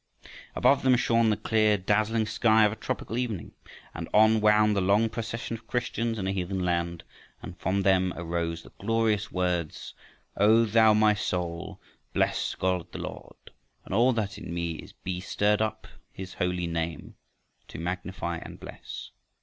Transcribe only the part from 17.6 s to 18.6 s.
To magnify and